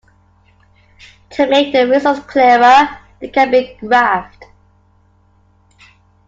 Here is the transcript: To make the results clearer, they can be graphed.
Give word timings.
To 1.33 1.45
make 1.47 1.71
the 1.73 1.85
results 1.85 2.21
clearer, 2.25 2.89
they 3.19 3.27
can 3.27 3.51
be 3.51 3.77
graphed. 3.79 4.45